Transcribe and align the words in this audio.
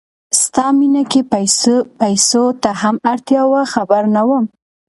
ستا 0.41 0.65
مینه 0.77 1.03
کې 1.11 1.21
پیسو 2.05 2.43
ته 2.61 2.69
هم 2.81 2.95
اړتیا 3.11 3.41
وه 3.51 3.61
خبر 3.73 4.01
نه 4.15 4.21
وم 4.27 4.45